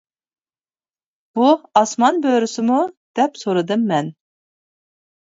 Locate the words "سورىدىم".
3.41-3.85